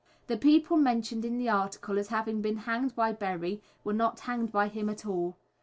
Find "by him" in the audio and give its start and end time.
4.51-4.89